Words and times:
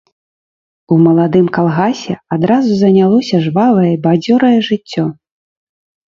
У 0.93 0.95
маладым 1.07 1.49
калгасе 1.57 2.15
адразу 2.37 2.71
занялося 2.79 3.41
жвавае, 3.49 3.91
бадзёрае 4.07 4.55
жыццё. 4.69 5.05